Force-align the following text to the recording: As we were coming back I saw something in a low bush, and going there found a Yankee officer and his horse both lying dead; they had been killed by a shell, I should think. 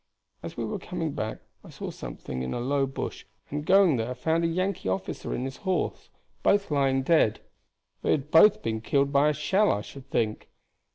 As 0.41 0.57
we 0.57 0.65
were 0.65 0.79
coming 0.79 1.11
back 1.13 1.41
I 1.63 1.69
saw 1.69 1.91
something 1.91 2.41
in 2.41 2.55
a 2.55 2.59
low 2.59 2.87
bush, 2.87 3.23
and 3.51 3.63
going 3.63 3.97
there 3.97 4.15
found 4.15 4.43
a 4.43 4.47
Yankee 4.47 4.89
officer 4.89 5.31
and 5.31 5.45
his 5.45 5.57
horse 5.57 6.09
both 6.41 6.71
lying 6.71 7.03
dead; 7.03 7.39
they 8.01 8.09
had 8.09 8.31
been 8.63 8.81
killed 8.81 9.11
by 9.13 9.29
a 9.29 9.33
shell, 9.35 9.71
I 9.71 9.81
should 9.81 10.09
think. 10.09 10.49